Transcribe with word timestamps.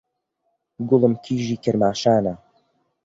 گوڵم 0.87 1.13
کیژی 1.23 1.55
کرماشانا 1.63 2.33